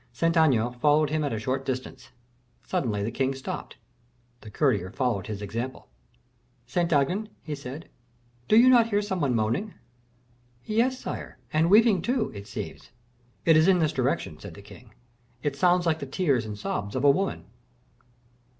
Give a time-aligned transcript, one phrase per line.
[0.13, 2.09] Saint Aignan followed him at a short distance.
[2.65, 3.77] Suddenly the king stopped;
[4.39, 5.89] the courtier followed his example.
[6.65, 7.87] "Saint Aignan," he said,
[8.47, 9.75] "do you not hear some one moaning?"
[10.65, 12.89] "Yes, sire, and weeping, too, it seems."
[13.45, 14.95] "It is in this direction," said the king.
[15.43, 17.45] "It sounds like the tears and sobs of a woman."